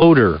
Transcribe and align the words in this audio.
odor. 0.00 0.40